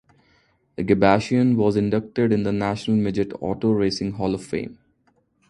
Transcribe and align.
Agabashian 0.79 1.55
was 1.55 1.75
inducted 1.75 2.31
in 2.33 2.41
the 2.41 2.51
National 2.51 2.97
Midget 2.97 3.33
Auto 3.39 3.71
Racing 3.71 4.13
Hall 4.13 4.33
of 4.33 4.43
Fame. 4.43 4.79